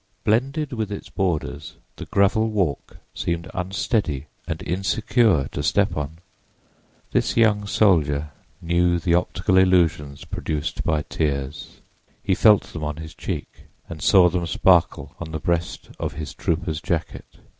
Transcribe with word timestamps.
Blended 0.23 0.73
with 0.73 0.91
its 0.91 1.11
borders, 1.11 1.75
the 1.97 2.07
gravel 2.07 2.49
walk 2.49 2.97
seemed 3.13 3.51
unsteady 3.53 4.25
and 4.47 4.63
insecure 4.63 5.47
to 5.49 5.61
step 5.61 5.95
on. 5.95 6.17
This 7.11 7.37
young 7.37 7.67
soldier 7.67 8.31
knew 8.63 8.97
the 8.97 9.13
optical 9.13 9.57
illusions 9.59 10.25
produced 10.25 10.83
by 10.83 11.03
tears. 11.03 11.81
He 12.23 12.33
felt 12.33 12.63
them 12.63 12.83
on 12.83 12.97
his 12.97 13.13
cheek, 13.13 13.65
and 13.87 14.01
saw 14.01 14.27
them 14.27 14.47
sparkle 14.47 15.15
on 15.19 15.29
the 15.29 15.39
breast 15.39 15.91
of 15.99 16.13
his 16.13 16.33
trooper's 16.33 16.81
jacket. 16.81 17.35